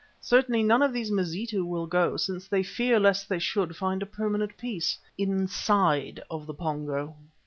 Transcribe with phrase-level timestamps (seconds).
[0.19, 4.07] Certainly none of these Mazitu will go, since they fear lest they should find a
[4.07, 7.15] permanent peace inside of the Pongo.